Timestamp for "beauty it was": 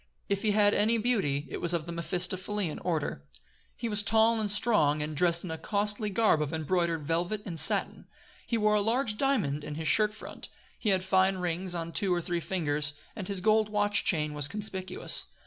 0.97-1.75